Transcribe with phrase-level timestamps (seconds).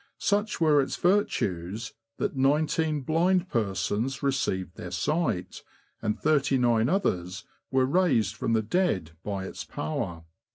[0.17, 5.61] Such were its virtues, that nineteen blind persons received their sight,
[6.01, 10.23] and thirty nine others were raised from the dead by its power.